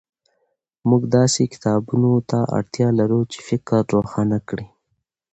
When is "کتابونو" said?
1.53-2.11